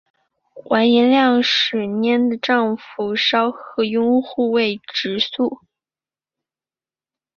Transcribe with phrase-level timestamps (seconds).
[0.71, 5.59] 完颜亮使习拈的丈夫稍喝押护卫直宿。